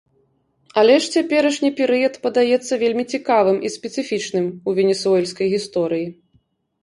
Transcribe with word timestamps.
Але 0.81 0.93
ж 1.01 1.09
цяперашні 1.15 1.69
перыяд 1.79 2.13
падаецца 2.23 2.73
вельмі 2.85 3.05
цікавым 3.17 3.57
і 3.69 3.71
спецыфічным 3.75 4.45
у 4.71 4.75
венесуэльскай 4.79 5.47
гісторыі. 5.55 6.07